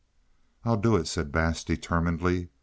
[0.65, 2.49] "I'll do it," said Bass determinedly.